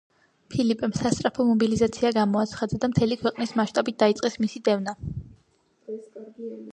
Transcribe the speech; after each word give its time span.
ფილიპემ 0.51 0.93
სასწრაფო 0.99 1.43
მობილიზაცია 1.49 2.11
გამოაცხადა 2.15 2.79
და 2.85 2.89
მთელი 2.93 3.17
ქვეყნის 3.23 3.53
მასშტაბით 3.61 3.99
დაიწყეს 4.05 4.39
მისი 4.45 4.63
დევნა. 4.71 4.97